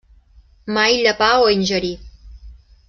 Mai 0.77 0.97
llepar 1.03 1.31
o 1.43 1.47
ingerir. 1.59 1.95